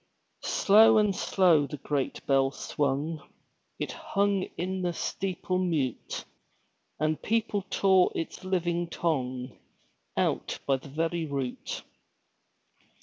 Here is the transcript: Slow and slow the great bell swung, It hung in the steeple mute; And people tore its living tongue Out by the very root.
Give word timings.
Slow 0.47 0.97
and 0.97 1.15
slow 1.15 1.67
the 1.67 1.77
great 1.77 2.25
bell 2.25 2.49
swung, 2.49 3.21
It 3.77 3.91
hung 3.91 4.47
in 4.57 4.81
the 4.81 4.93
steeple 4.93 5.59
mute; 5.59 6.25
And 6.99 7.21
people 7.21 7.61
tore 7.69 8.11
its 8.15 8.43
living 8.43 8.89
tongue 8.89 9.59
Out 10.17 10.57
by 10.65 10.77
the 10.77 10.89
very 10.89 11.27
root. 11.27 11.83